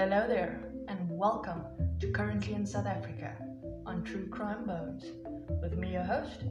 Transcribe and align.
hello 0.00 0.26
there, 0.26 0.58
and 0.88 0.98
welcome 1.10 1.62
to 1.98 2.10
Currently 2.10 2.54
in 2.54 2.64
South 2.64 2.86
Africa 2.86 3.36
on 3.84 4.02
True 4.02 4.26
Crime 4.28 4.64
Bones 4.64 5.04
with 5.60 5.76
me, 5.76 5.92
your 5.92 6.04
host, 6.04 6.42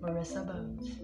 Marissa 0.00 0.44
Bones. 0.44 0.98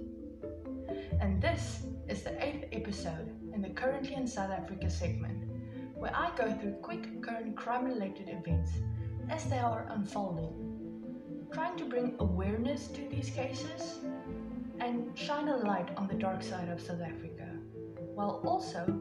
And 1.20 1.40
this 1.40 1.86
is 2.08 2.24
the 2.24 2.34
eighth 2.44 2.64
episode 2.72 3.30
in 3.54 3.62
the 3.62 3.68
Currently 3.68 4.16
in 4.16 4.26
South 4.26 4.50
Africa 4.50 4.90
segment, 4.90 5.44
where 5.94 6.10
I 6.12 6.32
go 6.36 6.52
through 6.54 6.72
quick 6.82 7.22
current 7.22 7.56
crime 7.56 7.84
related 7.84 8.28
events 8.28 8.72
as 9.30 9.44
they 9.44 9.60
are 9.60 9.86
unfolding, 9.90 10.52
trying 11.52 11.76
to 11.76 11.84
bring 11.84 12.16
awareness 12.18 12.88
to 12.88 13.08
these 13.08 13.30
cases 13.30 14.00
and 14.80 15.16
shine 15.16 15.46
a 15.46 15.58
light 15.58 15.90
on 15.96 16.08
the 16.08 16.14
dark 16.14 16.42
side 16.42 16.70
of 16.70 16.80
South 16.80 17.02
Africa, 17.02 17.46
while 18.16 18.42
also 18.44 19.00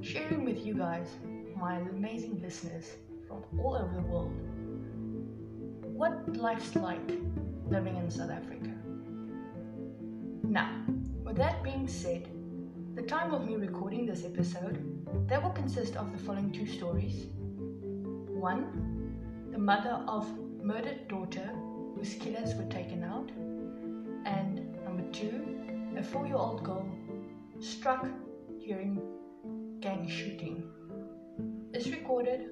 sharing 0.00 0.44
with 0.44 0.66
you 0.66 0.74
guys 0.74 1.06
my 1.62 1.76
amazing 1.76 2.40
listeners 2.42 2.86
from 3.28 3.44
all 3.60 3.76
over 3.76 3.94
the 3.94 4.02
world 4.12 4.32
what 6.02 6.36
life's 6.36 6.74
like 6.74 7.12
living 7.68 7.96
in 7.96 8.10
South 8.10 8.30
Africa. 8.30 8.72
Now, 10.42 10.70
with 11.22 11.36
that 11.36 11.62
being 11.62 11.86
said, 11.86 12.28
the 12.96 13.02
time 13.02 13.32
of 13.32 13.46
me 13.46 13.54
recording 13.54 14.06
this 14.06 14.24
episode, 14.24 14.76
that 15.28 15.40
will 15.40 15.50
consist 15.50 15.94
of 15.94 16.10
the 16.10 16.18
following 16.18 16.50
two 16.50 16.66
stories. 16.66 17.26
One, 18.48 18.64
the 19.52 19.58
mother 19.58 20.02
of 20.08 20.26
murdered 20.60 21.06
daughter 21.06 21.48
whose 21.94 22.14
killers 22.14 22.56
were 22.56 22.70
taken 22.70 23.04
out, 23.04 23.30
and 24.26 24.74
number 24.84 25.04
two, 25.12 25.60
a 25.96 26.02
four-year-old 26.02 26.64
girl 26.64 26.88
struck 27.60 28.04
during 28.66 29.00
gang 29.80 30.08
shooting 30.08 30.68
is 31.82 31.90
recorded 31.90 32.50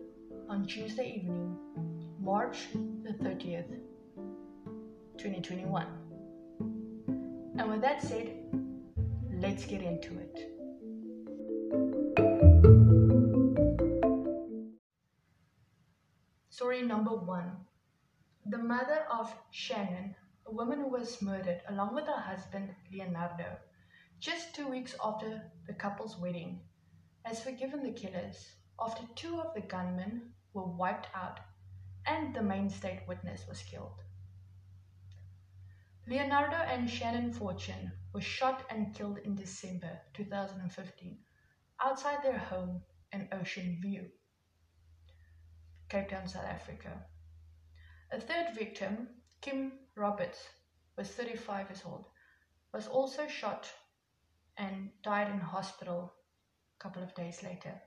on 0.49 0.67
Tuesday 0.67 1.15
evening, 1.15 1.57
March 2.19 2.67
the 3.05 3.13
30th, 3.23 3.71
2021. 5.19 5.87
And 7.57 7.71
with 7.71 7.81
that 7.81 8.03
said, 8.03 8.33
let's 9.33 9.65
get 9.67 9.83
into 9.83 10.19
it. 10.19 10.37
Story 16.49 16.83
number 16.83 17.15
one 17.15 17.53
The 18.47 18.59
mother 18.59 19.05
of 19.13 19.33
Shannon, 19.53 20.17
a 20.49 20.53
woman 20.53 20.81
who 20.81 20.89
was 20.89 21.23
murdered 21.23 21.61
along 21.69 21.95
with 21.95 22.07
her 22.07 22.21
husband 22.21 22.71
Leonardo, 22.93 23.59
just 24.19 24.57
two 24.57 24.67
weeks 24.67 24.97
after 25.05 25.41
the 25.69 25.75
couple's 25.75 26.19
wedding, 26.19 26.59
has 27.23 27.41
forgiven 27.41 27.85
the 27.85 27.93
killers 27.93 28.55
after 28.81 29.03
two 29.15 29.41
of 29.41 29.53
the 29.55 29.61
gunmen 29.61 30.33
were 30.55 30.65
wiped 30.67 31.09
out 31.15 31.41
and 32.07 32.35
the 32.35 32.43
main 32.43 32.71
state 32.71 33.01
witness 33.07 33.47
was 33.49 33.63
killed. 33.63 34.03
Leonardo 36.07 36.57
and 36.57 36.89
Shannon 36.89 37.33
Fortune 37.33 37.93
were 38.13 38.21
shot 38.21 38.65
and 38.71 38.95
killed 38.95 39.19
in 39.19 39.37
December 39.37 40.01
2015 40.15 41.19
outside 41.81 42.23
their 42.23 42.39
home 42.39 42.83
in 43.13 43.29
Ocean 43.33 43.79
View, 43.81 44.07
Cape 45.89 46.09
Town, 46.09 46.27
South 46.27 46.47
Africa. 46.47 47.05
A 48.13 48.21
third 48.21 48.55
victim, 48.55 49.09
Kim 49.41 49.73
Roberts, 49.95 50.49
was 50.97 51.09
35 51.09 51.71
years 51.71 51.83
old, 51.85 52.07
was 52.73 52.89
also 52.89 53.29
shot 53.29 53.71
and 54.57 54.91
died 55.03 55.31
in 55.31 55.39
hospital 55.39 56.13
a 56.79 56.83
couple 56.83 57.03
of 57.03 57.15
days 57.15 57.43
later. 57.43 57.81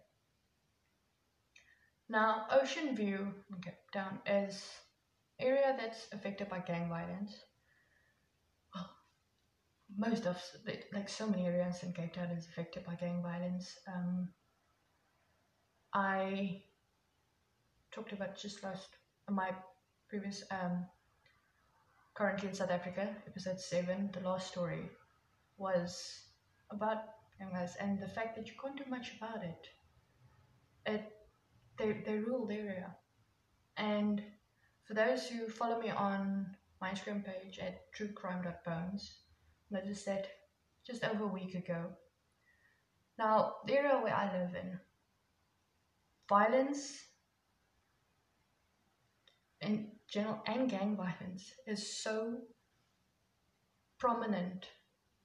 Now, 2.09 2.46
Ocean 2.52 2.96
View 2.96 3.34
in 3.50 3.62
Cape 3.62 3.92
Town 3.94 4.20
is 4.26 4.64
area 5.40 5.75
that's 5.78 6.08
affected 6.12 6.50
by 6.50 6.59
gang 6.59 6.90
violence. 6.90 7.34
Well, 8.75 8.90
most 9.97 10.25
of 10.25 10.42
like 10.94 11.09
so 11.09 11.28
many 11.28 11.46
areas 11.46 11.81
in 11.84 11.94
Cape 11.94 12.13
Town 12.13 12.30
is 12.31 12.47
affected 12.47 12.86
by 12.86 12.96
gang 12.96 13.22
violence. 13.24 13.78
Um, 13.88 14.30
I 15.94 16.63
talked 17.92 18.12
about 18.12 18.38
just 18.38 18.63
last 18.63 18.90
my 19.30 19.52
previous 20.09 20.44
um, 20.52 20.86
currently 22.16 22.50
in 22.50 22.56
South 22.56 22.72
Africa 22.72 23.16
episode 23.28 23.59
seven. 23.59 24.09
The 24.12 24.28
last 24.28 24.47
story 24.52 24.90
was 25.58 26.24
about 26.72 27.06
gang 27.40 27.52
violence 27.52 27.75
and 27.80 28.00
the 28.00 28.08
fact 28.08 28.36
that 28.36 28.47
you 28.47 28.53
can't 28.62 28.78
do 28.78 28.90
much 28.90 29.13
about 29.18 29.44
it. 29.44 29.68
It 30.86 31.12
rule 31.79 32.45
the 32.47 32.56
area. 32.56 32.95
And 33.78 34.22
for 34.85 34.94
those 34.94 35.28
who 35.28 35.47
follow 35.47 35.79
me 35.79 35.89
on 35.89 36.56
my 36.81 36.91
Instagram 36.91 37.25
page 37.25 37.59
at 37.59 37.81
truecrime.bones, 37.97 39.16
noticed 39.72 40.06
that 40.06 40.28
just 40.85 41.03
over 41.03 41.23
a 41.23 41.28
week 41.28 41.56
ago. 41.56 41.85
Now, 43.17 43.56
the 43.66 43.78
area 43.78 44.00
where 44.01 44.13
I 44.13 44.25
live 44.38 44.56
in, 44.56 44.79
violence 46.28 47.00
in 49.62 49.88
general 50.09 50.41
and 50.45 50.69
gang 50.69 50.95
violence 50.95 51.53
is 51.66 52.01
so 52.03 52.38
prominent 53.97 54.67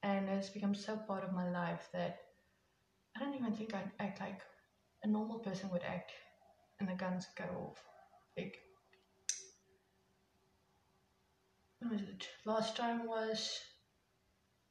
and 0.02 0.28
has 0.28 0.50
become 0.50 0.74
so 0.74 0.96
part 0.96 1.24
of 1.24 1.32
my 1.32 1.50
life 1.50 1.88
that 1.92 2.18
I 3.16 3.20
don't 3.20 3.34
even 3.34 3.52
think 3.52 3.74
I'd 3.74 3.90
act 3.98 4.20
like 4.20 4.40
a 5.02 5.08
normal 5.08 5.40
person 5.40 5.70
would 5.70 5.82
act 5.82 6.12
and 6.80 6.88
the 6.88 6.94
guns 6.94 7.26
go 7.36 7.44
off. 7.44 7.82
Like, 8.36 8.58
when 11.80 11.90
was 11.90 12.02
it? 12.02 12.28
Last 12.44 12.76
time 12.76 13.06
was 13.06 13.58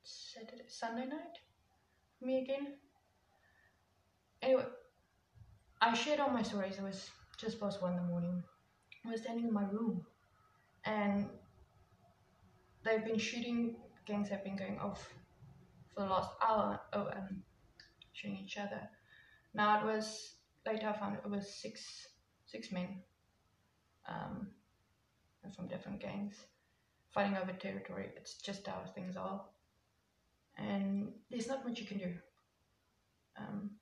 Saturday, 0.03 0.63
Sunday 0.67 1.05
night? 1.05 1.37
Me 2.21 2.41
again? 2.41 2.75
Anyway, 4.41 4.65
I 5.81 5.93
shared 5.93 6.19
all 6.19 6.29
my 6.29 6.43
stories. 6.43 6.77
It 6.77 6.83
was 6.83 7.09
just 7.37 7.59
past 7.59 7.81
one 7.81 7.93
in 7.93 7.97
the 7.97 8.03
morning. 8.03 8.43
I 9.05 9.11
was 9.11 9.21
standing 9.21 9.47
in 9.47 9.53
my 9.53 9.63
room 9.63 10.05
and 10.85 11.27
they've 12.83 13.03
been 13.03 13.17
shooting, 13.17 13.75
gangs 14.05 14.29
have 14.29 14.43
been 14.43 14.55
going 14.55 14.79
off 14.79 15.09
for 15.93 16.01
the 16.01 16.09
last 16.09 16.31
hour, 16.45 16.79
oh, 16.93 17.07
um, 17.15 17.43
shooting 18.13 18.37
each 18.37 18.57
other. 18.57 18.81
Now 19.53 19.79
it 19.81 19.85
was 19.85 20.36
later 20.67 20.87
I 20.89 20.93
found 20.93 21.17
it 21.17 21.29
was 21.29 21.47
six 21.61 22.07
six 22.45 22.71
men 22.71 23.03
um, 24.07 24.47
from 25.55 25.67
different 25.67 25.99
gangs 25.99 26.35
fighting 27.13 27.37
over 27.37 27.53
territory. 27.53 28.09
It's 28.17 28.35
just 28.41 28.67
how 28.67 28.83
things 28.95 29.15
are, 29.17 29.41
and 30.57 31.13
there's 31.29 31.47
not 31.47 31.65
much 31.65 31.79
you 31.79 31.85
can 31.85 31.97
do. 31.99 32.13
Um, 33.37 33.77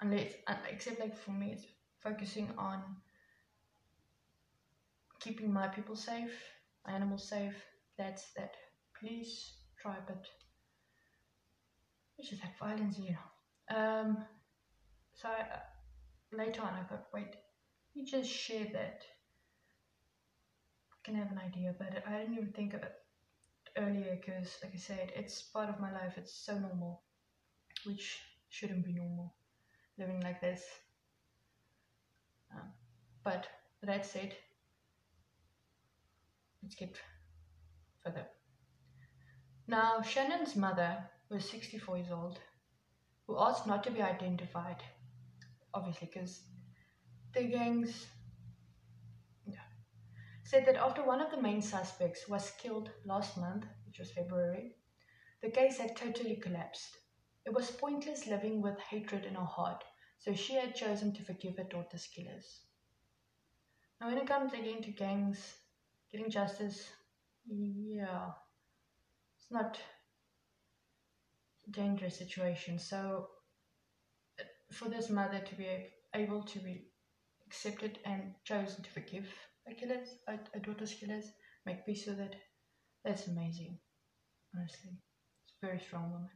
unless, 0.00 0.32
uh, 0.46 0.54
except 0.70 1.00
like 1.00 1.16
for 1.16 1.30
me, 1.32 1.52
it's 1.52 1.66
focusing 2.02 2.48
on 2.58 2.82
keeping 5.20 5.52
my 5.52 5.68
people 5.68 5.96
safe, 5.96 6.32
my 6.86 6.92
animals 6.92 7.28
safe. 7.28 7.54
That's 7.98 8.32
that. 8.36 8.54
Please 8.98 9.54
try, 9.80 9.96
but 10.06 10.26
it's 12.18 12.28
just 12.28 12.42
that 12.42 12.58
violence, 12.58 12.98
you 12.98 13.12
know. 13.12 13.76
Um, 13.76 14.18
so 15.14 15.28
I, 15.28 15.44
later 16.32 16.62
on 16.62 16.74
I 16.74 16.84
thought, 16.84 17.06
wait, 17.12 17.36
you 17.94 18.04
just 18.04 18.30
share 18.30 18.66
that. 18.72 19.02
I 20.92 20.96
can 21.04 21.14
have 21.14 21.32
an 21.32 21.40
idea, 21.44 21.74
but 21.78 22.02
I 22.06 22.18
didn't 22.18 22.34
even 22.34 22.52
think 22.52 22.74
of 22.74 22.82
it 22.82 22.94
earlier 23.76 24.18
because, 24.20 24.58
like 24.62 24.74
I 24.74 24.78
said, 24.78 25.12
it's 25.16 25.42
part 25.42 25.68
of 25.68 25.80
my 25.80 25.92
life. 25.92 26.14
It's 26.16 26.32
so 26.34 26.58
normal, 26.58 27.02
which 27.84 28.20
shouldn't 28.48 28.84
be 28.84 28.92
normal, 28.92 29.34
living 29.98 30.20
like 30.20 30.40
this. 30.40 30.62
Um, 32.54 32.68
but 33.24 33.46
that 33.82 34.04
said, 34.04 34.34
let's 36.62 36.74
get 36.74 36.96
further. 38.04 38.26
Now, 39.66 40.02
Shannon's 40.02 40.56
mother 40.56 40.98
was 41.28 41.48
64 41.48 41.98
years 41.98 42.10
old, 42.10 42.40
who 43.26 43.38
asked 43.38 43.66
not 43.66 43.84
to 43.84 43.90
be 43.90 44.02
identified 44.02 44.82
obviously, 45.74 46.08
because 46.12 46.42
the 47.34 47.44
gangs 47.44 48.06
said 50.44 50.66
that 50.66 50.76
after 50.76 51.02
one 51.04 51.20
of 51.20 51.30
the 51.30 51.40
main 51.40 51.62
suspects 51.62 52.28
was 52.28 52.50
killed 52.58 52.90
last 53.04 53.36
month, 53.38 53.64
which 53.86 53.98
was 54.00 54.10
February, 54.10 54.76
the 55.42 55.50
case 55.50 55.78
had 55.78 55.96
totally 55.96 56.36
collapsed. 56.36 56.98
It 57.46 57.54
was 57.54 57.70
pointless 57.70 58.26
living 58.26 58.60
with 58.60 58.78
hatred 58.80 59.24
in 59.24 59.34
her 59.34 59.44
heart, 59.44 59.84
so 60.18 60.34
she 60.34 60.54
had 60.54 60.74
chosen 60.74 61.12
to 61.14 61.24
forgive 61.24 61.56
her 61.56 61.64
daughter's 61.64 62.06
killers. 62.08 62.62
Now, 64.00 64.08
when 64.08 64.18
it 64.18 64.26
comes 64.26 64.52
again 64.52 64.82
to 64.82 64.90
gangs, 64.90 65.56
getting 66.10 66.30
justice, 66.30 66.90
yeah, 67.46 68.32
it's 69.36 69.50
not 69.50 69.78
a 71.66 71.70
dangerous 71.70 72.16
situation. 72.18 72.78
So 72.78 73.28
for 74.72 74.88
this 74.88 75.10
mother 75.10 75.40
to 75.40 75.54
be 75.54 75.66
able 76.14 76.42
to 76.42 76.58
be 76.60 76.86
accepted 77.46 77.98
and 78.04 78.34
chosen 78.44 78.82
to 78.82 78.90
forgive 78.90 79.26
Achilles, 79.68 80.16
a, 80.28 80.58
daughter's 80.60 80.94
killers, 80.94 81.32
make 81.66 81.84
peace 81.86 82.06
with 82.06 82.18
it. 82.20 82.36
That's 83.04 83.28
amazing, 83.28 83.78
honestly. 84.56 84.90
It's 85.44 85.54
a 85.62 85.66
very 85.66 85.78
strong 85.80 86.10
woman. 86.10 86.30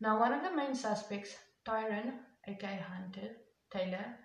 Now, 0.00 0.18
one 0.18 0.32
of 0.32 0.42
the 0.42 0.56
main 0.56 0.74
suspects, 0.74 1.36
Tyrone, 1.64 2.14
aka 2.48 2.76
Hunter 2.76 3.36
Taylor, 3.72 4.16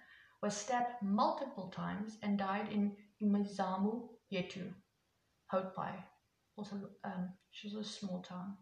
was 0.42 0.56
stabbed 0.56 1.02
multiple 1.02 1.70
times 1.70 2.18
and 2.24 2.38
died 2.38 2.70
in 2.72 2.96
Imizamo, 3.22 4.10
Yethu, 4.32 4.74
Houtpai. 5.54 6.04
Also, 6.56 6.76
um, 7.04 7.30
she's 7.52 7.76
a 7.76 7.84
small 7.84 8.22
town. 8.22 8.58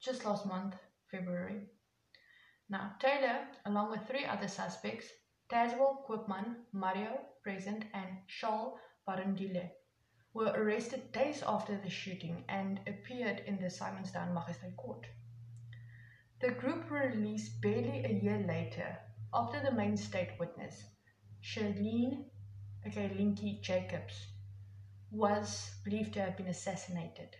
Just 0.00 0.24
last 0.24 0.46
month, 0.46 0.76
February. 1.10 1.62
Now, 2.68 2.94
Taylor, 3.00 3.48
along 3.64 3.90
with 3.90 4.06
three 4.06 4.24
other 4.24 4.48
suspects, 4.48 5.06
Tazewell 5.48 6.04
Koopman, 6.06 6.56
Mario 6.72 7.18
Present, 7.42 7.84
and 7.94 8.18
Charles 8.26 8.78
Barendile, 9.08 9.70
were 10.34 10.52
arrested 10.54 11.10
days 11.12 11.42
after 11.42 11.78
the 11.78 11.88
shooting 11.88 12.44
and 12.48 12.80
appeared 12.86 13.40
in 13.46 13.56
the 13.58 13.70
Simonstown 13.70 14.34
Magistrate 14.34 14.76
Court. 14.76 15.06
The 16.40 16.50
group 16.50 16.90
were 16.90 17.08
released 17.08 17.60
barely 17.62 18.04
a 18.04 18.20
year 18.22 18.44
later 18.46 18.98
after 19.32 19.60
the 19.60 19.72
main 19.72 19.96
state 19.96 20.38
witness, 20.38 20.84
Charlene 21.42 22.26
okay, 22.86 23.08
Linky 23.08 23.60
Jacobs, 23.60 24.26
was 25.10 25.70
believed 25.84 26.14
to 26.14 26.20
have 26.20 26.36
been 26.36 26.48
assassinated. 26.48 27.36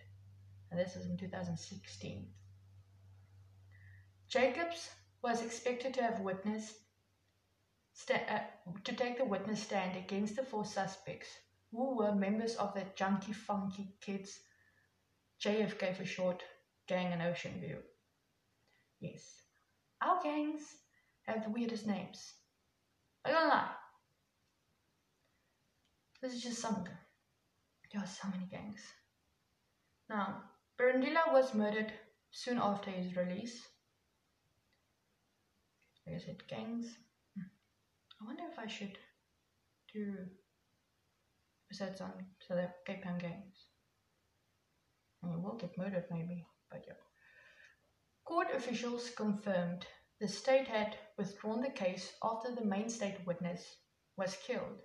And 0.70 0.78
this 0.78 0.94
was 0.96 1.06
in 1.06 1.16
2016. 1.16 2.26
Jacobs 4.28 4.90
was 5.22 5.42
expected 5.42 5.94
to 5.94 6.02
have 6.02 6.20
witnessed 6.20 6.74
uh, 8.10 8.38
to 8.84 8.92
take 8.94 9.18
the 9.18 9.24
witness 9.24 9.62
stand 9.62 9.96
against 9.96 10.36
the 10.36 10.42
four 10.42 10.64
suspects 10.64 11.28
who 11.72 11.96
were 11.96 12.14
members 12.14 12.54
of 12.56 12.72
the 12.74 12.84
Junkie 12.94 13.32
Funky 13.32 13.88
Kids 14.00 14.38
JFK 15.42 15.96
for 15.96 16.04
short 16.04 16.42
gang 16.86 17.12
in 17.12 17.20
Ocean 17.20 17.60
View. 17.60 17.78
Yes, 19.00 19.22
our 20.00 20.22
gangs 20.22 20.62
have 21.26 21.44
the 21.44 21.50
weirdest 21.50 21.86
names. 21.86 22.34
I 23.24 23.32
don't 23.32 23.48
lie. 23.48 23.70
This 26.22 26.34
is 26.34 26.42
just 26.42 26.60
some. 26.60 26.84
There 27.92 28.02
are 28.02 28.06
so 28.06 28.28
many 28.28 28.46
gangs. 28.50 28.80
Now, 30.08 30.42
Barendile 30.78 31.32
was 31.32 31.54
murdered 31.54 31.92
soon 32.30 32.58
after 32.58 32.90
his 32.90 33.16
release. 33.16 33.66
Like 36.08 36.22
I 36.22 36.24
said, 36.24 36.48
gangs. 36.48 36.86
I 37.38 38.24
wonder 38.24 38.44
if 38.50 38.58
I 38.58 38.66
should 38.66 38.96
do 39.92 40.14
episodes 41.66 42.00
on 42.00 42.12
so 42.40 42.54
that 42.54 42.76
Cape 42.86 43.04
Town 43.04 43.18
gangs. 43.18 43.66
And 45.22 45.32
you 45.32 45.40
will 45.40 45.56
get 45.56 45.76
murdered 45.76 46.06
maybe, 46.10 46.46
but 46.70 46.84
yeah. 46.86 46.94
Court 48.24 48.48
officials 48.54 49.10
confirmed 49.10 49.86
the 50.18 50.28
state 50.28 50.66
had 50.66 50.96
withdrawn 51.18 51.60
the 51.60 51.70
case 51.70 52.10
after 52.22 52.54
the 52.54 52.64
main 52.64 52.88
state 52.88 53.18
witness 53.26 53.62
was 54.16 54.38
killed. 54.46 54.80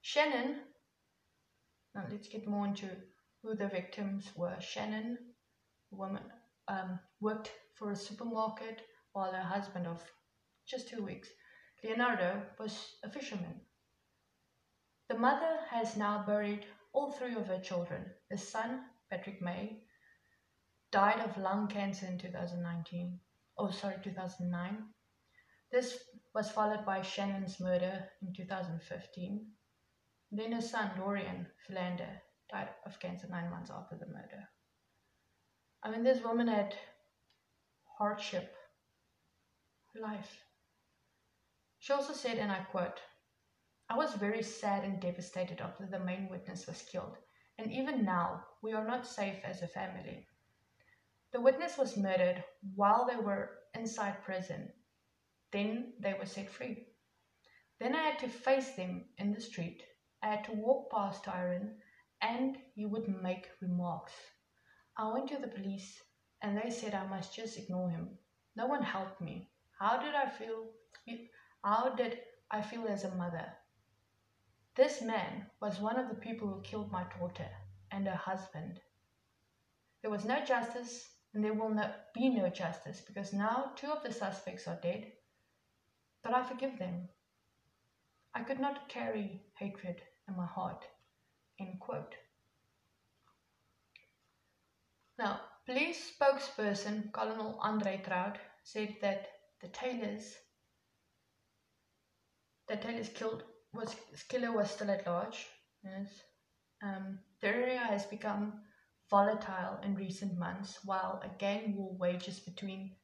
Shannon, 0.00 0.60
now 1.94 2.04
let's 2.10 2.28
get 2.28 2.48
more 2.48 2.66
into 2.66 2.88
who 3.42 3.54
the 3.54 3.68
victims 3.68 4.30
were. 4.34 4.58
Shannon, 4.58 5.18
woman, 5.90 6.24
um, 6.68 6.98
worked 7.20 7.50
for 7.74 7.90
a 7.90 7.96
supermarket 7.96 8.80
while 9.12 9.32
her 9.32 9.42
husband 9.42 9.86
of 9.86 10.02
just 10.70 10.88
two 10.88 11.02
weeks 11.02 11.28
Leonardo 11.82 12.42
was 12.58 12.96
a 13.02 13.10
fisherman. 13.10 13.60
The 15.08 15.18
mother 15.18 15.58
has 15.70 15.96
now 15.96 16.24
buried 16.26 16.66
all 16.92 17.10
three 17.10 17.34
of 17.34 17.46
her 17.48 17.58
children. 17.58 18.04
The 18.30 18.36
son, 18.36 18.82
Patrick 19.10 19.40
May, 19.40 19.82
died 20.92 21.20
of 21.20 21.38
lung 21.38 21.68
cancer 21.68 22.06
in 22.06 22.18
2019. 22.18 23.18
Oh, 23.58 23.70
sorry, 23.70 23.96
2009. 24.04 24.84
This 25.72 25.98
was 26.34 26.50
followed 26.50 26.84
by 26.84 27.02
Shannon's 27.02 27.60
murder 27.60 28.04
in 28.22 28.34
2015. 28.34 29.46
Then 30.32 30.52
her 30.52 30.60
son, 30.60 30.90
Dorian 30.96 31.46
Philander, 31.66 32.20
died 32.50 32.68
of 32.84 33.00
cancer 33.00 33.26
nine 33.28 33.50
months 33.50 33.70
after 33.70 33.96
the 33.96 34.06
murder. 34.06 34.48
I 35.82 35.90
mean, 35.90 36.04
this 36.04 36.22
woman 36.22 36.48
had 36.48 36.74
hardship, 37.98 38.54
life. 39.94 40.49
She 41.80 41.92
also 41.92 42.12
said, 42.12 42.38
and 42.38 42.52
I 42.52 42.60
quote, 42.62 43.00
I 43.88 43.96
was 43.96 44.14
very 44.14 44.42
sad 44.42 44.84
and 44.84 45.00
devastated 45.00 45.60
after 45.60 45.86
the 45.86 45.98
main 45.98 46.28
witness 46.28 46.66
was 46.68 46.82
killed, 46.82 47.16
and 47.58 47.72
even 47.72 48.04
now 48.04 48.46
we 48.62 48.72
are 48.72 48.86
not 48.86 49.06
safe 49.06 49.44
as 49.44 49.62
a 49.62 49.66
family. 49.66 50.28
The 51.32 51.40
witness 51.40 51.78
was 51.78 51.96
murdered 51.96 52.44
while 52.76 53.06
they 53.06 53.16
were 53.16 53.58
inside 53.74 54.22
prison. 54.22 54.72
Then 55.52 55.94
they 55.98 56.14
were 56.14 56.26
set 56.26 56.50
free. 56.50 56.86
Then 57.80 57.96
I 57.96 58.02
had 58.02 58.18
to 58.20 58.28
face 58.28 58.76
them 58.76 59.06
in 59.18 59.32
the 59.32 59.40
street. 59.40 59.82
I 60.22 60.28
had 60.28 60.44
to 60.44 60.52
walk 60.52 60.90
past 60.92 61.24
Tyrone, 61.24 61.80
and 62.20 62.58
he 62.74 62.86
would 62.86 63.08
make 63.08 63.50
remarks. 63.60 64.12
I 64.96 65.12
went 65.12 65.28
to 65.30 65.38
the 65.38 65.48
police, 65.48 66.02
and 66.42 66.56
they 66.56 66.70
said 66.70 66.94
I 66.94 67.06
must 67.06 67.34
just 67.34 67.58
ignore 67.58 67.90
him. 67.90 68.18
No 68.54 68.66
one 68.66 68.82
helped 68.82 69.20
me. 69.20 69.50
How 69.78 69.98
did 69.98 70.14
I 70.14 70.28
feel? 70.28 70.68
How 71.62 71.90
did 71.90 72.20
I 72.50 72.62
feel 72.62 72.86
as 72.88 73.04
a 73.04 73.14
mother? 73.14 73.52
This 74.76 75.02
man 75.02 75.50
was 75.60 75.78
one 75.78 75.98
of 75.98 76.08
the 76.08 76.14
people 76.14 76.48
who 76.48 76.62
killed 76.62 76.90
my 76.90 77.04
daughter 77.18 77.48
and 77.90 78.06
her 78.06 78.16
husband. 78.16 78.80
There 80.00 80.10
was 80.10 80.24
no 80.24 80.42
justice, 80.44 81.10
and 81.34 81.44
there 81.44 81.52
will 81.52 81.68
no, 81.68 81.92
be 82.14 82.30
no 82.30 82.48
justice 82.48 83.02
because 83.02 83.34
now 83.34 83.72
two 83.76 83.88
of 83.88 84.02
the 84.02 84.12
suspects 84.12 84.66
are 84.66 84.80
dead, 84.80 85.12
but 86.22 86.32
I 86.32 86.42
forgive 86.42 86.78
them. 86.78 87.08
I 88.34 88.42
could 88.42 88.60
not 88.60 88.88
carry 88.88 89.42
hatred 89.58 90.00
in 90.28 90.36
my 90.36 90.46
heart. 90.46 90.86
End 91.58 91.78
quote. 91.78 92.14
Now, 95.18 95.40
police 95.66 96.12
spokesperson 96.12 97.12
Colonel 97.12 97.58
Andre 97.60 98.00
Traut 98.02 98.38
said 98.62 98.96
that 99.02 99.28
the 99.60 99.68
Taylors 99.68 100.36
Taylor's 102.76 103.08
killed 103.08 103.44
was 103.72 103.94
killer 104.28 104.52
was 104.52 104.70
still 104.70 104.90
at 104.90 105.06
large. 105.06 105.46
Yes. 105.84 106.08
Um, 106.82 107.18
the 107.40 107.48
area 107.48 107.78
has 107.78 108.06
become 108.06 108.62
volatile 109.10 109.78
in 109.82 109.94
recent 109.94 110.38
months 110.38 110.78
while 110.84 111.20
a 111.24 111.28
gang 111.38 111.76
war 111.76 111.96
wages 111.98 112.40
between 112.40 112.96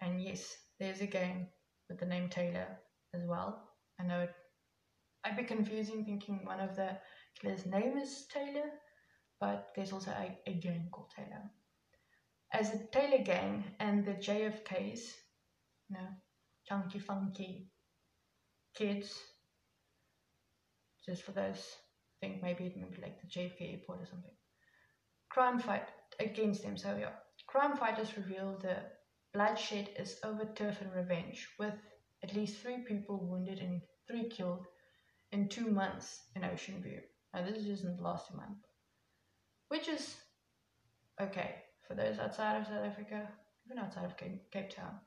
and 0.00 0.22
yes, 0.22 0.56
there's 0.78 1.00
a 1.00 1.06
gang 1.06 1.48
with 1.88 1.98
the 1.98 2.06
name 2.06 2.28
Taylor 2.28 2.66
as 3.14 3.22
well. 3.26 3.68
I 4.00 4.04
know 4.04 4.20
it 4.20 4.34
I'd 5.24 5.36
be 5.36 5.44
confusing 5.44 6.04
thinking 6.04 6.44
one 6.44 6.60
of 6.60 6.76
the 6.76 6.96
killer's 7.38 7.66
name 7.66 7.98
is 7.98 8.26
Taylor, 8.32 8.70
but 9.38 9.68
there's 9.76 9.92
also 9.92 10.12
a, 10.12 10.38
a 10.46 10.54
gang 10.54 10.88
called 10.90 11.10
Taylor. 11.14 11.42
As 12.52 12.70
the 12.70 12.88
Taylor 12.90 13.22
gang 13.22 13.64
and 13.78 14.04
the 14.04 14.14
JFKs, 14.14 15.00
you 15.88 15.96
know, 15.96 16.08
chunky 16.66 16.98
funky 16.98 17.70
kids, 18.74 19.14
just 21.04 21.22
for 21.22 21.32
those, 21.32 21.76
I 22.22 22.26
think 22.26 22.42
maybe 22.42 22.64
it 22.64 22.76
might 22.76 22.90
maybe 22.90 23.02
like 23.02 23.20
the 23.20 23.26
JFK 23.28 23.72
airport 23.72 24.02
or 24.02 24.06
something. 24.06 24.30
Crime 25.30 25.58
fight 25.58 25.88
against 26.18 26.62
them. 26.62 26.76
So 26.76 26.96
yeah, 26.98 27.12
crime 27.46 27.76
fighters 27.76 28.16
reveal 28.16 28.58
the 28.60 28.76
bloodshed 29.32 29.90
is 29.98 30.18
over 30.24 30.44
turf 30.44 30.80
and 30.80 30.92
revenge, 30.94 31.48
with 31.58 31.74
at 32.22 32.34
least 32.34 32.60
three 32.60 32.78
people 32.78 33.18
wounded 33.18 33.58
and 33.58 33.80
three 34.06 34.28
killed 34.28 34.66
in 35.32 35.48
two 35.48 35.70
months 35.70 36.22
in 36.34 36.44
Ocean 36.44 36.82
View. 36.82 37.00
Now 37.32 37.44
this 37.44 37.64
isn't 37.64 37.96
the 37.96 38.02
last 38.02 38.34
month, 38.34 38.58
which 39.68 39.88
is 39.88 40.16
okay 41.20 41.56
for 41.86 41.94
those 41.94 42.18
outside 42.18 42.60
of 42.60 42.66
South 42.66 42.84
Africa, 42.84 43.28
even 43.66 43.78
outside 43.78 44.04
of 44.04 44.16
Cape, 44.16 44.50
Cape 44.50 44.70
Town. 44.70 44.98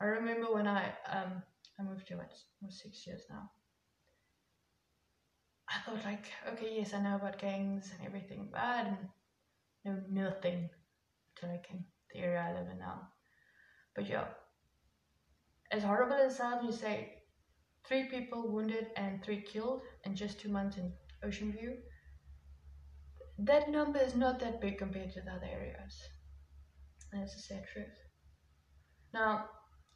I 0.00 0.04
remember 0.04 0.52
when 0.52 0.68
I 0.68 0.92
um, 1.10 1.42
I 1.78 1.82
moved 1.84 2.08
here 2.08 2.16
what 2.16 2.32
six 2.72 3.06
years 3.06 3.22
now. 3.30 3.50
I 5.68 5.78
thought 5.84 6.04
like, 6.04 6.26
okay, 6.52 6.76
yes, 6.76 6.94
I 6.94 7.00
know 7.00 7.16
about 7.16 7.38
gangs 7.38 7.92
and 7.92 8.06
everything, 8.06 8.48
but 8.50 8.60
I 8.60 8.96
know 9.84 10.00
nothing 10.10 10.70
until 11.36 11.54
I 11.54 11.60
came 11.62 11.78
to 11.78 11.84
the 12.14 12.20
area 12.20 12.40
I 12.40 12.58
live 12.58 12.70
in 12.70 12.78
now. 12.78 13.08
But 13.94 14.08
yeah, 14.08 14.24
as 15.70 15.82
horrible 15.82 16.14
as 16.14 16.32
it 16.32 16.36
sounds, 16.36 16.64
you 16.64 16.72
say 16.72 17.22
three 17.86 18.04
people 18.04 18.48
wounded 18.48 18.88
and 18.96 19.22
three 19.22 19.42
killed 19.42 19.82
in 20.04 20.16
just 20.16 20.40
two 20.40 20.48
months 20.48 20.78
in 20.78 20.92
Ocean 21.22 21.52
View. 21.52 21.74
That 23.38 23.70
number 23.70 23.98
is 24.00 24.16
not 24.16 24.40
that 24.40 24.60
big 24.60 24.78
compared 24.78 25.12
to 25.12 25.20
the 25.20 25.30
other 25.30 25.46
areas. 25.46 25.94
That's 27.12 27.34
the 27.34 27.40
sad 27.40 27.64
truth. 27.72 27.98
Now, 29.12 29.48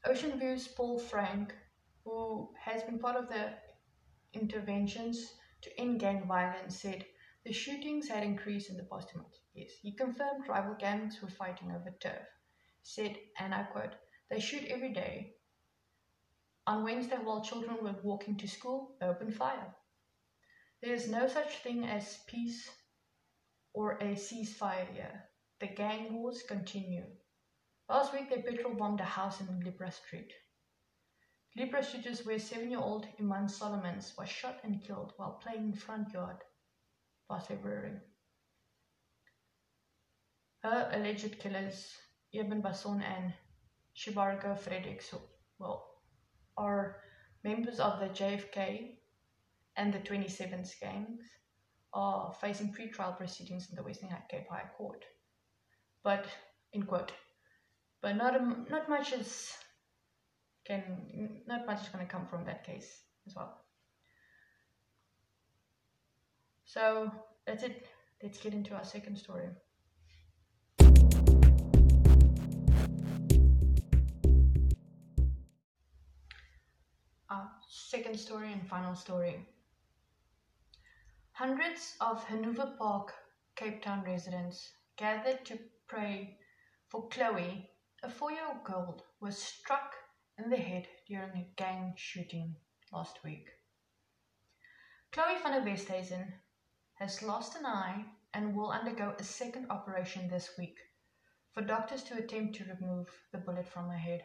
Ocean 0.06 0.38
View's 0.38 0.68
Paul 0.68 0.98
Frank 0.98 1.54
who 2.04 2.52
has 2.58 2.82
been 2.82 2.98
part 2.98 3.16
of 3.16 3.28
the 3.28 3.52
interventions 4.34 5.34
to 5.62 5.80
end 5.80 6.00
gang 6.00 6.26
violence, 6.26 6.80
said 6.80 7.04
the 7.44 7.52
shootings 7.52 8.08
had 8.08 8.22
increased 8.22 8.70
in 8.70 8.76
the 8.76 8.84
past 8.84 9.08
two 9.08 9.18
months. 9.18 9.40
Yes, 9.54 9.70
he 9.80 9.92
confirmed 9.92 10.48
rival 10.48 10.74
gangs 10.78 11.20
were 11.20 11.28
fighting 11.28 11.70
over 11.70 11.90
turf. 12.00 12.26
Said, 12.82 13.18
and 13.38 13.54
I 13.54 13.64
quote, 13.64 13.94
they 14.30 14.40
shoot 14.40 14.64
every 14.68 14.92
day. 14.92 15.34
On 16.66 16.84
Wednesday, 16.84 17.16
while 17.16 17.44
children 17.44 17.78
were 17.82 17.94
walking 18.02 18.36
to 18.38 18.48
school, 18.48 18.96
they 19.00 19.06
opened 19.06 19.34
fire. 19.36 19.74
There 20.82 20.94
is 20.94 21.08
no 21.08 21.28
such 21.28 21.58
thing 21.58 21.84
as 21.84 22.18
peace 22.26 22.70
or 23.72 23.98
a 23.98 24.14
ceasefire 24.14 24.92
here. 24.92 25.24
The 25.60 25.68
gang 25.68 26.14
wars 26.14 26.42
continue. 26.42 27.06
Last 27.88 28.12
week, 28.12 28.30
they 28.30 28.42
petrol 28.42 28.74
bombed 28.74 29.00
a 29.00 29.04
house 29.04 29.40
in 29.40 29.60
Libra 29.60 29.90
Street. 29.92 30.32
Libra 31.54 31.82
Street 31.82 32.06
is 32.06 32.24
where 32.24 32.38
seven-year-old 32.38 33.06
Iman 33.20 33.46
Solomons 33.46 34.14
was 34.16 34.28
shot 34.28 34.60
and 34.64 34.82
killed 34.82 35.12
while 35.16 35.40
playing 35.42 35.64
in 35.64 35.74
front 35.74 36.12
yard 36.12 36.38
last 37.28 37.48
February. 37.48 38.00
Her 40.62 40.90
alleged 40.94 41.38
killers, 41.38 41.94
Eben 42.32 42.62
Basson 42.62 43.02
and 43.02 43.34
Shibargo 43.94 44.58
Fredericks, 44.58 45.14
well, 45.58 46.00
are 46.56 46.96
members 47.44 47.80
of 47.80 48.00
the 48.00 48.08
JFK 48.08 48.96
and 49.76 49.92
the 49.92 49.98
27th 49.98 50.80
gangs 50.80 51.20
are 51.92 52.32
facing 52.40 52.72
pre-trial 52.72 53.12
proceedings 53.12 53.68
in 53.68 53.76
the 53.76 53.82
Western 53.82 54.08
Cape 54.30 54.48
High 54.48 54.70
Court. 54.78 55.04
But, 56.02 56.26
in 56.72 56.84
quote, 56.84 57.12
but 58.00 58.16
not, 58.16 58.34
a, 58.34 58.40
not 58.70 58.88
much 58.88 59.12
is 59.12 59.52
can 60.64 60.82
not 61.46 61.66
much 61.66 61.82
is 61.82 61.88
going 61.88 62.04
to 62.06 62.10
come 62.10 62.26
from 62.26 62.44
that 62.44 62.64
case 62.64 63.02
as 63.26 63.34
well. 63.34 63.64
So 66.64 67.10
that's 67.46 67.62
it. 67.62 67.86
Let's 68.22 68.38
get 68.38 68.54
into 68.54 68.74
our 68.74 68.84
second 68.84 69.16
story. 69.16 69.48
Our 77.28 77.50
second 77.68 78.18
story 78.18 78.52
and 78.52 78.66
final 78.68 78.94
story. 78.94 79.46
Hundreds 81.32 81.96
of 82.00 82.22
Hanover 82.24 82.74
Park, 82.78 83.12
Cape 83.56 83.82
Town 83.82 84.04
residents 84.06 84.70
gathered 84.96 85.44
to 85.46 85.58
pray 85.88 86.38
for 86.88 87.08
Chloe, 87.08 87.68
a 88.02 88.08
four 88.08 88.30
year 88.30 88.46
old 88.48 88.62
girl, 88.64 89.02
was 89.20 89.36
struck 89.36 89.94
in 90.42 90.50
the 90.50 90.56
head 90.56 90.88
during 91.06 91.30
a 91.36 91.52
gang 91.56 91.94
shooting 91.96 92.56
last 92.92 93.22
week. 93.22 93.48
Chloe 95.12 95.38
van 95.42 95.52
der 95.52 95.70
Westhuizen 95.70 96.32
has 96.94 97.22
lost 97.22 97.54
an 97.54 97.66
eye 97.66 98.04
and 98.34 98.56
will 98.56 98.70
undergo 98.70 99.14
a 99.18 99.22
second 99.22 99.66
operation 99.70 100.28
this 100.28 100.50
week 100.58 100.78
for 101.52 101.62
doctors 101.62 102.02
to 102.04 102.18
attempt 102.18 102.56
to 102.56 102.64
remove 102.64 103.08
the 103.30 103.38
bullet 103.38 103.68
from 103.68 103.88
her 103.88 103.98
head. 103.98 104.24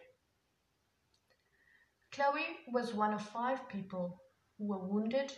Chloe 2.12 2.57
was 2.71 2.93
one 2.93 3.13
of 3.13 3.21
five 3.21 3.67
people 3.69 4.24
who 4.57 4.67
were 4.67 4.88
wounded 4.88 5.31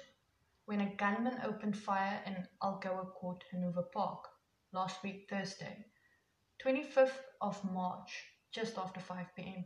when 0.66 0.82
a 0.82 0.96
gunman 0.96 1.42
opened 1.44 1.76
fire 1.76 2.22
in 2.26 2.48
Algoa 2.62 3.12
Court, 3.16 3.44
Hanover 3.52 3.84
Park, 3.92 4.28
last 4.72 5.04
week 5.04 5.28
Thursday, 5.30 5.86
25th 6.64 7.20
of 7.42 7.74
March, 7.74 8.24
just 8.52 8.78
after 8.78 9.00
5 9.00 9.36
pm. 9.36 9.66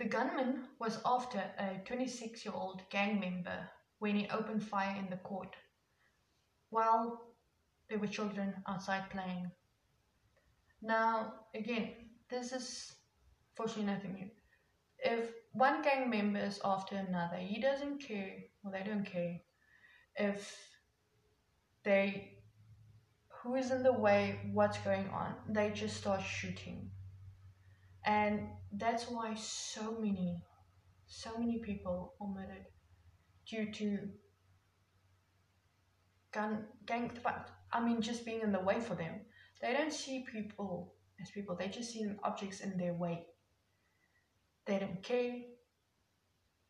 The 0.00 0.06
gunman 0.08 0.66
was 0.78 0.98
after 1.04 1.38
a 1.58 1.78
26 1.84 2.46
year 2.46 2.54
old 2.54 2.88
gang 2.88 3.20
member 3.20 3.68
when 3.98 4.16
he 4.16 4.30
opened 4.30 4.64
fire 4.64 4.96
in 4.96 5.10
the 5.10 5.18
court 5.18 5.54
while 6.70 7.34
there 7.90 7.98
were 7.98 8.06
children 8.06 8.62
outside 8.66 9.10
playing. 9.10 9.50
Now, 10.80 11.34
again, 11.54 11.92
this 12.30 12.52
is 12.52 12.96
fortunately 13.54 13.92
nothing 13.92 14.14
new. 14.14 14.30
If 14.98 15.34
one 15.52 15.82
gang 15.82 16.08
member 16.08 16.38
is 16.38 16.62
after 16.64 16.96
another, 16.96 17.36
he 17.36 17.60
doesn't 17.60 17.98
care, 17.98 18.38
or 18.64 18.72
they 18.72 18.82
don't 18.82 19.04
care, 19.04 19.38
if 20.16 20.56
they, 21.84 22.38
who 23.28 23.54
is 23.54 23.70
in 23.70 23.82
the 23.82 23.92
way, 23.92 24.50
what's 24.54 24.78
going 24.78 25.10
on, 25.10 25.34
they 25.46 25.72
just 25.72 25.98
start 25.98 26.22
shooting. 26.22 26.90
And 28.04 28.48
that's 28.72 29.10
why 29.10 29.34
so 29.34 29.96
many, 30.00 30.42
so 31.06 31.36
many 31.38 31.58
people 31.58 32.14
are 32.20 32.28
murdered 32.28 32.66
due 33.46 33.70
to 33.72 34.08
gun 36.32 36.64
gang 36.86 37.10
but 37.22 37.50
I 37.72 37.84
mean, 37.84 38.00
just 38.00 38.24
being 38.24 38.40
in 38.40 38.52
the 38.52 38.60
way 38.60 38.80
for 38.80 38.94
them. 38.94 39.20
They 39.62 39.72
don't 39.72 39.92
see 39.92 40.24
people 40.30 40.94
as 41.20 41.30
people. 41.30 41.54
They 41.54 41.68
just 41.68 41.92
see 41.92 42.06
objects 42.24 42.60
in 42.60 42.76
their 42.76 42.94
way. 42.94 43.26
They 44.66 44.78
don't 44.78 45.02
care. 45.02 45.34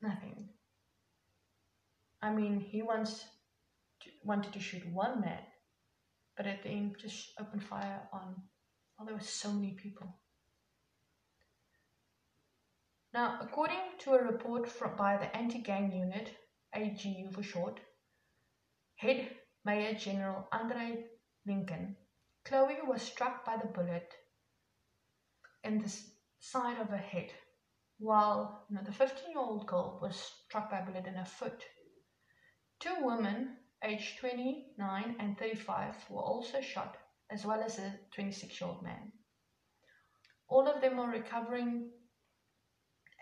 Nothing. 0.02 0.48
I 2.22 2.32
mean, 2.32 2.60
he 2.60 2.82
once 2.82 3.24
wanted 4.24 4.52
to 4.52 4.60
shoot 4.60 4.86
one 4.92 5.20
man, 5.20 5.40
but 6.36 6.46
at 6.46 6.62
the 6.62 6.68
end, 6.68 6.96
just 7.00 7.32
opened 7.38 7.64
fire 7.64 8.02
on. 8.12 8.34
Well, 8.98 9.06
there 9.06 9.14
were 9.14 9.20
so 9.20 9.52
many 9.52 9.72
people. 9.72 10.18
Now, 13.12 13.40
according 13.40 13.98
to 14.00 14.14
a 14.14 14.22
report 14.22 14.68
from, 14.68 14.96
by 14.96 15.16
the 15.16 15.34
Anti-Gang 15.36 15.90
Unit, 15.90 16.30
AGU 16.76 17.32
for 17.34 17.42
short, 17.42 17.80
head 18.94 19.36
Mayor 19.64 19.94
General 19.94 20.46
Andre 20.52 21.06
Lincoln, 21.44 21.96
Chloe 22.44 22.78
was 22.86 23.02
struck 23.02 23.44
by 23.44 23.56
the 23.56 23.66
bullet 23.66 24.14
in 25.64 25.80
the 25.80 25.92
side 26.38 26.78
of 26.78 26.88
her 26.88 26.96
head, 26.96 27.32
while 27.98 28.64
you 28.70 28.76
know, 28.76 28.82
the 28.82 28.92
15-year-old 28.92 29.66
girl 29.66 29.98
was 30.00 30.16
struck 30.46 30.70
by 30.70 30.78
a 30.78 30.84
bullet 30.84 31.06
in 31.06 31.14
her 31.14 31.24
foot. 31.24 31.64
Two 32.78 32.94
women, 33.00 33.56
aged 33.82 34.18
29 34.18 35.16
and 35.18 35.36
35, 35.36 35.96
were 36.10 36.22
also 36.22 36.60
shot, 36.60 36.96
as 37.28 37.44
well 37.44 37.60
as 37.60 37.78
a 37.80 37.98
26-year-old 38.16 38.84
man. 38.84 39.10
All 40.48 40.68
of 40.68 40.80
them 40.80 41.00
are 41.00 41.10
recovering 41.10 41.90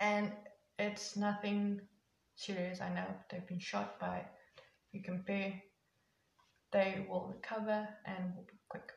and 0.00 0.32
it's 0.78 1.16
nothing 1.16 1.80
serious. 2.36 2.80
I 2.80 2.94
know 2.94 3.06
they've 3.30 3.46
been 3.46 3.58
shot, 3.58 3.98
but 4.00 4.32
you 4.92 5.02
compare, 5.02 5.60
they 6.72 7.06
will 7.08 7.32
recover 7.34 7.88
and 8.06 8.34
will 8.36 8.44
be 8.44 8.58
quick. 8.68 8.92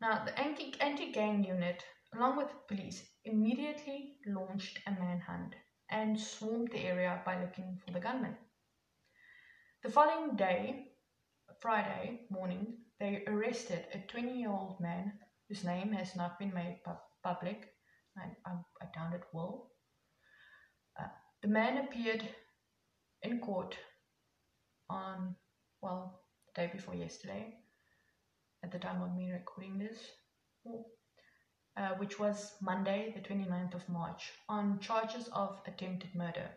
Now, 0.00 0.24
the 0.24 0.38
anti 0.38 1.12
gang 1.12 1.44
unit, 1.44 1.84
along 2.14 2.36
with 2.36 2.48
the 2.48 2.74
police, 2.74 3.02
immediately 3.24 4.18
launched 4.26 4.78
a 4.86 4.90
manhunt 4.92 5.54
and 5.90 6.18
swarmed 6.20 6.70
the 6.72 6.84
area 6.84 7.22
by 7.24 7.40
looking 7.40 7.80
for 7.84 7.92
the 7.92 8.00
gunman. 8.00 8.36
The 9.82 9.90
following 9.90 10.36
day, 10.36 10.92
Friday 11.60 12.26
morning, 12.30 12.78
they 13.00 13.24
arrested 13.26 13.86
a 13.92 13.98
20 13.98 14.38
year 14.38 14.50
old 14.50 14.80
man 14.80 15.18
whose 15.48 15.64
name 15.64 15.92
has 15.92 16.16
not 16.16 16.38
been 16.38 16.54
made 16.54 16.80
public 17.22 17.73
I, 18.16 18.50
I, 18.50 18.52
I 18.80 18.86
doubt 18.94 19.14
it 19.14 19.24
will. 19.32 19.70
Uh, 20.98 21.08
the 21.42 21.48
man 21.48 21.78
appeared 21.78 22.22
in 23.22 23.40
court 23.40 23.76
on, 24.88 25.34
well, 25.80 26.20
the 26.46 26.62
day 26.62 26.70
before 26.72 26.94
yesterday, 26.94 27.54
at 28.62 28.70
the 28.70 28.78
time 28.78 29.02
of 29.02 29.14
me 29.14 29.32
recording 29.32 29.78
this, 29.78 29.98
uh, 31.76 31.94
which 31.98 32.18
was 32.18 32.52
Monday, 32.62 33.12
the 33.14 33.20
29th 33.20 33.74
of 33.74 33.88
March, 33.88 34.30
on 34.48 34.78
charges 34.78 35.28
of 35.32 35.60
attempted 35.66 36.14
murder. 36.14 36.48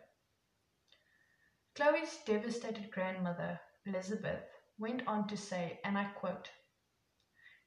Chloe's 1.74 2.18
devastated 2.26 2.90
grandmother, 2.90 3.60
Elizabeth, 3.86 4.42
went 4.78 5.06
on 5.06 5.26
to 5.28 5.36
say, 5.36 5.80
and 5.84 5.98
I 5.98 6.04
quote, 6.04 6.48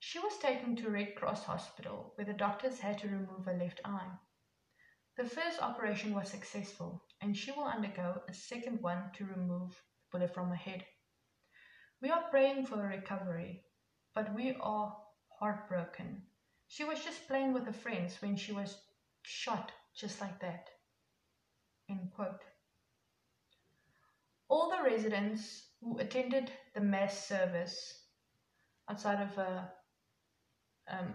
she 0.04 0.18
was 0.18 0.36
taken 0.40 0.76
to 0.76 0.90
Red 0.90 1.16
Cross 1.16 1.44
Hospital, 1.44 2.12
where 2.16 2.26
the 2.26 2.34
doctors 2.34 2.80
had 2.80 2.98
to 3.00 3.08
remove 3.08 3.46
her 3.46 3.54
left 3.54 3.82
eye. 3.86 4.10
The 5.16 5.30
first 5.30 5.62
operation 5.62 6.16
was 6.16 6.28
successful, 6.28 7.06
and 7.22 7.38
she 7.38 7.52
will 7.52 7.66
undergo 7.66 8.24
a 8.28 8.34
second 8.34 8.82
one 8.82 9.12
to 9.14 9.26
remove 9.26 9.70
the 9.70 10.18
bullet 10.18 10.34
from 10.34 10.50
her 10.50 10.56
head. 10.56 10.84
We 12.02 12.10
are 12.10 12.32
praying 12.32 12.66
for 12.66 12.78
her 12.78 12.88
recovery, 12.88 13.64
but 14.16 14.34
we 14.34 14.56
are 14.60 14.98
heartbroken. 15.40 16.24
She 16.68 16.84
was 16.84 17.04
just 17.04 17.28
playing 17.28 17.54
with 17.54 17.66
her 17.66 17.74
friends 17.74 18.20
when 18.24 18.36
she 18.36 18.54
was 18.54 18.82
shot 19.22 19.72
just 19.94 20.20
like 20.20 20.40
that. 20.40 20.72
All 24.50 24.72
the 24.72 24.82
residents 24.84 25.68
who 25.80 26.00
attended 26.00 26.52
the 26.74 26.82
mass 26.82 27.28
service 27.28 28.04
outside 28.90 29.22
of 29.22 29.38
a 29.38 29.72
um, 30.90 31.14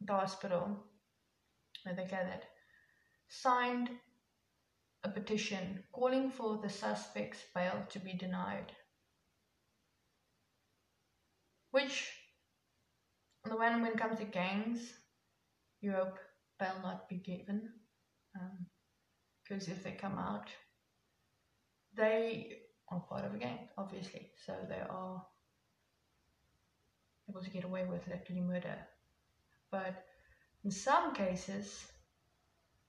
the 0.00 0.12
hospital 0.12 0.84
where 1.84 1.94
they 1.94 2.06
gathered 2.06 2.44
signed 3.28 3.90
a 5.04 5.08
petition 5.08 5.82
calling 5.92 6.30
for 6.30 6.58
the 6.62 6.68
suspect's 6.68 7.42
bail 7.54 7.84
to 7.90 7.98
be 7.98 8.14
denied. 8.14 8.72
Which, 11.72 12.10
on 13.44 13.50
the 13.50 13.56
one, 13.56 13.82
when 13.82 13.92
it 13.92 13.98
comes 13.98 14.18
to 14.18 14.24
gangs, 14.24 14.94
you 15.80 15.92
hope 15.92 16.18
bail 16.58 16.76
not 16.82 17.08
be 17.08 17.16
given. 17.16 17.68
Because 19.42 19.68
um, 19.68 19.74
if 19.74 19.82
they 19.82 19.92
come 19.92 20.18
out, 20.18 20.48
they 21.96 22.58
are 22.90 23.00
part 23.00 23.24
of 23.24 23.34
a 23.34 23.38
gang, 23.38 23.68
obviously. 23.76 24.30
So 24.46 24.54
they 24.68 24.80
are 24.88 25.22
able 27.34 27.44
to 27.44 27.50
get 27.50 27.64
away 27.64 27.84
with 27.84 28.06
literally 28.06 28.40
murder. 28.40 28.76
But 29.70 30.04
in 30.64 30.70
some 30.70 31.14
cases, 31.14 31.86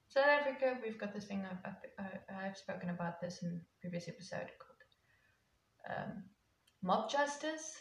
South 0.08 0.26
Africa, 0.26 0.78
we've 0.84 1.00
got 1.00 1.14
this 1.14 1.26
thing, 1.26 1.44
I've, 1.50 1.76
I've, 2.00 2.36
I've 2.44 2.58
spoken 2.58 2.90
about 2.90 3.20
this 3.20 3.42
in 3.42 3.62
previous 3.82 4.08
episode 4.08 4.50
called 4.60 5.98
um, 5.98 6.24
mob 6.84 7.10
justice. 7.10 7.78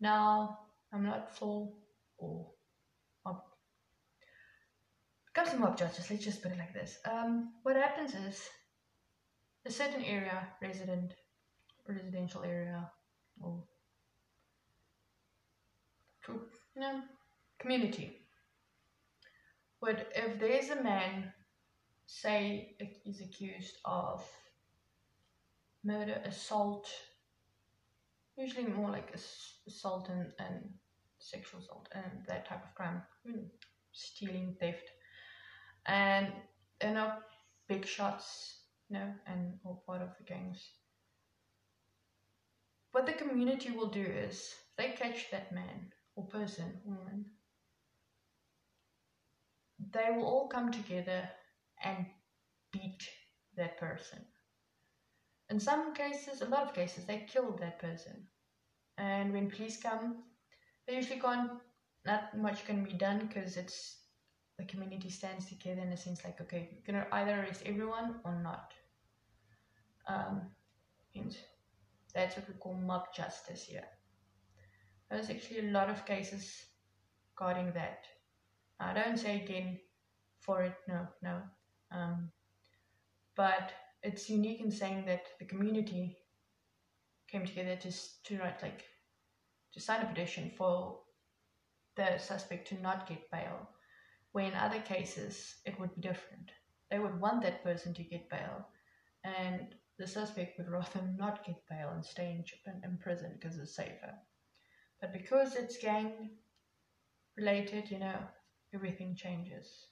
Now, 0.00 0.58
I'm 0.92 1.02
not 1.02 1.34
for 1.34 1.72
or 2.18 2.50
mob. 3.24 3.40
Comes 5.32 5.50
to 5.50 5.56
mob 5.56 5.78
justice, 5.78 6.10
let's 6.10 6.24
just 6.24 6.42
put 6.42 6.52
it 6.52 6.58
like 6.58 6.74
this. 6.74 6.98
Um, 7.10 7.54
what 7.62 7.76
happens 7.76 8.14
is 8.14 8.48
a 9.66 9.70
certain 9.70 10.04
area, 10.04 10.46
resident, 10.60 11.14
residential 11.88 12.42
area, 12.42 12.90
or 13.40 13.64
you 16.32 16.80
know, 16.80 17.02
community. 17.58 18.18
But 19.80 20.10
if 20.14 20.38
there's 20.40 20.70
a 20.70 20.82
man, 20.82 21.32
say, 22.06 22.76
is 23.04 23.20
accused 23.20 23.76
of 23.84 24.24
murder, 25.84 26.20
assault, 26.24 26.88
usually 28.36 28.66
more 28.66 28.90
like 28.90 29.14
assault 29.66 30.08
and, 30.08 30.32
and 30.38 30.64
sexual 31.18 31.60
assault 31.60 31.88
and 31.94 32.24
that 32.26 32.48
type 32.48 32.64
of 32.64 32.74
crime, 32.74 33.02
stealing, 33.92 34.56
theft, 34.58 34.90
and 35.86 36.32
they're 36.80 36.94
not 36.94 37.22
big 37.68 37.86
shots, 37.86 38.60
you 38.88 38.98
know, 38.98 39.12
and 39.26 39.54
all 39.64 39.82
part 39.86 40.02
of 40.02 40.16
the 40.18 40.24
gangs. 40.24 40.66
What 42.92 43.06
the 43.06 43.12
community 43.12 43.70
will 43.70 43.88
do 43.88 44.02
is 44.04 44.54
they 44.76 44.90
catch 44.90 45.30
that 45.30 45.52
man 45.52 45.92
or 46.16 46.24
person, 46.26 46.80
woman, 46.84 47.26
they 49.92 50.10
will 50.10 50.24
all 50.24 50.48
come 50.48 50.70
together 50.72 51.28
and 51.84 52.06
beat 52.72 53.08
that 53.56 53.78
person. 53.78 54.18
In 55.50 55.60
some 55.60 55.94
cases, 55.94 56.40
a 56.40 56.46
lot 56.46 56.62
of 56.62 56.74
cases, 56.74 57.04
they 57.04 57.26
kill 57.30 57.52
that 57.58 57.78
person. 57.78 58.26
And 58.96 59.32
when 59.32 59.50
police 59.50 59.80
come, 59.80 60.24
they 60.86 60.96
usually 60.96 61.20
can't, 61.20 61.50
not 62.06 62.36
much 62.36 62.64
can 62.64 62.84
be 62.84 62.92
done 62.92 63.26
because 63.26 63.56
it's 63.56 64.00
the 64.58 64.64
community 64.64 65.10
stands 65.10 65.46
together 65.46 65.82
in 65.82 65.92
a 65.92 65.96
sense 65.96 66.24
like, 66.24 66.40
okay, 66.40 66.68
you're 66.72 66.94
gonna 66.94 67.06
either 67.12 67.40
arrest 67.40 67.62
everyone 67.66 68.20
or 68.24 68.40
not. 68.42 68.72
Um, 70.06 70.42
and 71.14 71.36
that's 72.14 72.36
what 72.36 72.48
we 72.48 72.54
call 72.54 72.74
mob 72.74 73.14
justice 73.14 73.64
here. 73.64 73.84
There's 75.14 75.30
actually 75.30 75.68
a 75.68 75.70
lot 75.70 75.90
of 75.90 76.04
cases 76.04 76.66
regarding 77.30 77.72
that. 77.74 78.04
I 78.80 78.92
don't 78.92 79.16
say 79.16 79.40
again 79.40 79.78
for 80.40 80.64
it, 80.64 80.74
no, 80.88 81.06
no. 81.22 81.40
Um, 81.92 82.32
but 83.36 83.70
it's 84.02 84.28
unique 84.28 84.60
in 84.60 84.72
saying 84.72 85.04
that 85.06 85.26
the 85.38 85.44
community 85.44 86.18
came 87.28 87.46
together 87.46 87.76
to 87.76 87.92
to 88.24 88.38
write 88.40 88.60
like 88.60 88.82
to 89.74 89.80
sign 89.80 90.02
a 90.02 90.06
petition 90.06 90.50
for 90.58 90.98
the 91.94 92.18
suspect 92.18 92.66
to 92.68 92.82
not 92.82 93.08
get 93.08 93.30
bail. 93.30 93.70
Where 94.32 94.46
in 94.46 94.54
other 94.54 94.80
cases 94.80 95.60
it 95.64 95.78
would 95.78 95.94
be 95.94 96.00
different. 96.00 96.50
They 96.90 96.98
would 96.98 97.20
want 97.20 97.42
that 97.42 97.62
person 97.62 97.94
to 97.94 98.02
get 98.02 98.28
bail, 98.28 98.66
and 99.22 99.76
the 99.96 100.08
suspect 100.08 100.58
would 100.58 100.68
rather 100.68 101.02
not 101.16 101.44
get 101.46 101.62
bail 101.70 101.90
and 101.94 102.04
stay 102.04 102.32
in, 102.32 102.82
in 102.82 102.98
prison 102.98 103.38
because 103.38 103.58
it's 103.58 103.76
safer. 103.76 104.14
But 105.00 105.12
because 105.12 105.54
it's 105.54 105.76
gang 105.76 106.30
related, 107.36 107.90
you 107.90 107.98
know, 107.98 108.18
everything 108.72 109.14
changes. 109.16 109.88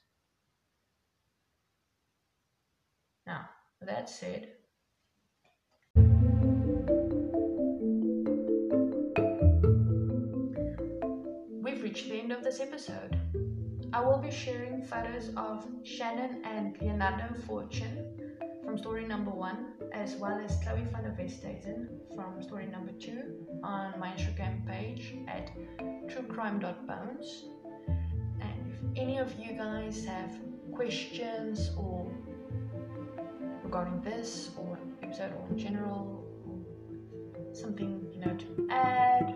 Now, 3.25 3.47
that 3.81 4.09
said, 4.09 4.49
we've 11.61 11.83
reached 11.83 12.09
the 12.09 12.19
end 12.19 12.31
of 12.31 12.43
this 12.43 12.59
episode. 12.59 13.19
I 13.93 14.01
will 14.01 14.17
be 14.17 14.31
sharing 14.31 14.83
photos 14.83 15.29
of 15.37 15.65
Shannon 15.83 16.41
and 16.43 16.75
Leonardo 16.81 17.33
Fortune 17.45 18.13
from 18.73 18.79
story 18.79 19.05
number 19.05 19.29
one, 19.29 19.67
as 19.93 20.15
well 20.15 20.41
as 20.43 20.57
Chloe 20.63 20.81
van 20.91 21.03
der 21.03 21.13
from 22.15 22.41
story 22.41 22.65
number 22.65 22.91
two 22.93 23.45
on 23.63 23.93
my 23.99 24.07
Instagram 24.07 24.65
page 24.65 25.13
at 25.27 25.51
truecrime.bones 26.07 27.45
And 28.41 28.73
if 28.73 28.99
any 28.99 29.19
of 29.19 29.31
you 29.37 29.53
guys 29.53 30.03
have 30.05 30.31
questions 30.71 31.69
or 31.77 32.11
regarding 33.63 34.01
this 34.01 34.49
or 34.57 34.79
episode 35.03 35.33
or 35.33 35.45
in 35.51 35.59
general 35.59 36.25
or 36.47 37.53
something 37.53 38.03
you 38.11 38.21
know 38.25 38.35
to 38.35 38.67
add 38.71 39.35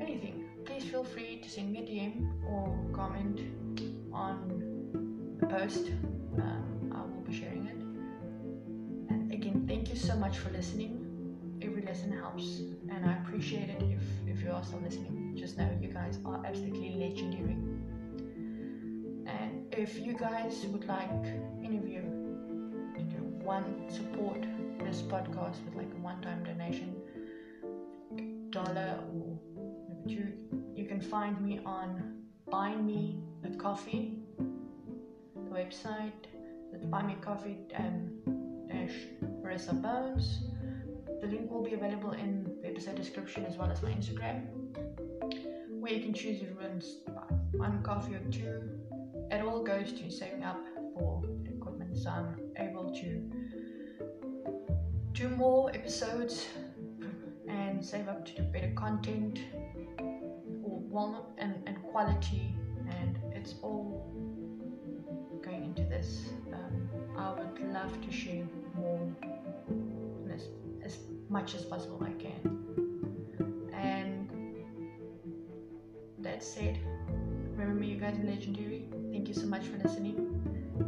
anything 0.00 0.44
please 0.64 0.82
feel 0.82 1.04
free 1.04 1.38
to 1.40 1.48
send 1.48 1.70
me 1.70 1.78
a 1.78 1.82
dm 1.82 2.14
or 2.50 2.76
comment 2.92 3.42
on 4.12 5.36
the 5.38 5.46
post. 5.46 5.86
Um, 6.38 6.92
i 6.92 7.00
will 7.00 7.22
be 7.22 7.32
sharing 7.32 7.66
it 7.68 7.89
thank 9.66 9.88
you 9.88 9.96
so 9.96 10.16
much 10.16 10.38
for 10.38 10.50
listening. 10.50 11.06
Every 11.62 11.82
lesson 11.82 12.12
helps 12.12 12.60
and 12.88 13.04
i 13.04 13.12
appreciate 13.22 13.68
it 13.68 13.82
if 13.82 14.02
if 14.26 14.42
you 14.42 14.50
are 14.50 14.62
still 14.64 14.80
listening. 14.80 15.34
Just 15.36 15.58
know 15.58 15.68
you 15.80 15.88
guys 15.88 16.18
are 16.24 16.44
absolutely 16.44 16.90
legendary. 17.04 17.56
And 19.26 19.72
if 19.72 19.98
you 19.98 20.14
guys 20.14 20.66
would 20.72 20.86
like 20.86 21.24
any 21.64 21.76
of 21.76 21.86
you 21.88 22.02
to 22.94 23.02
do 23.02 23.18
one 23.44 23.88
support 23.88 24.46
this 24.84 25.02
podcast 25.02 25.64
with 25.64 25.74
like 25.74 25.92
a 25.92 25.98
one-time 25.98 26.42
donation 26.44 26.96
dollar 28.50 28.98
or 29.12 29.38
two 30.08 30.32
you 30.74 30.84
can 30.84 31.00
find 31.00 31.40
me 31.40 31.60
on 31.64 32.22
buy 32.50 32.74
me 32.74 33.22
a 33.44 33.50
coffee 33.50 34.18
the 34.38 35.50
website 35.50 36.26
that's 36.72 36.84
buy 36.86 37.02
me 37.02 37.14
coffee 37.20 37.58
um, 37.76 38.10
dash 38.68 39.29
marissa 39.50 39.80
bones. 39.82 40.40
The 41.20 41.26
link 41.26 41.50
will 41.50 41.62
be 41.62 41.74
available 41.74 42.12
in 42.12 42.44
the 42.62 42.68
episode 42.68 42.94
description 42.94 43.44
as 43.44 43.56
well 43.56 43.70
as 43.70 43.82
my 43.82 43.90
instagram 43.90 44.46
where 45.80 45.92
you 45.92 46.02
can 46.02 46.14
choose 46.14 46.40
if 46.40 46.48
you 46.48 46.56
want 46.60 46.84
one 47.56 47.82
coffee 47.82 48.14
or 48.14 48.20
two. 48.30 48.62
It 49.30 49.42
all 49.42 49.62
goes 49.62 49.92
to 49.94 50.10
saving 50.10 50.44
up 50.44 50.60
for 50.94 51.22
equipment 51.46 51.96
so 51.98 52.10
I'm 52.10 52.36
able 52.58 52.94
to 52.94 53.30
do 55.12 55.28
more 55.30 55.70
episodes 55.74 56.46
and 57.48 57.84
save 57.84 58.08
up 58.08 58.24
to 58.26 58.32
do 58.36 58.42
better 58.42 58.72
content 58.76 59.40
or 60.62 60.78
well 60.88 61.32
and, 61.38 61.54
and 61.66 61.82
quality 61.82 62.54
and 63.00 63.18
it's 63.32 63.54
all 63.62 64.06
going 65.42 65.64
into 65.64 65.82
this. 65.82 66.28
Um, 66.52 66.88
I 67.16 67.32
would 67.32 67.72
love 67.72 68.00
to 68.00 68.12
share 68.12 68.44
more 68.74 69.10
much 71.30 71.54
as 71.54 71.64
possible 71.64 72.02
I 72.04 72.12
can 72.22 72.40
and 73.72 74.28
that 76.18 76.42
said 76.42 76.78
remember 77.56 77.84
you 77.84 77.96
guys 77.96 78.18
are 78.18 78.24
legendary 78.24 78.90
Thank 79.10 79.26
you 79.26 79.34
so 79.34 79.46
much 79.48 79.66
for 79.66 79.76
listening 79.78 80.16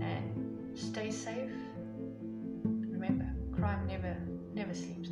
and 0.00 0.78
stay 0.78 1.10
safe. 1.10 1.50
Remember, 2.64 3.26
crime 3.52 3.86
never, 3.86 4.16
never 4.54 4.72
sleeps. 4.72 5.11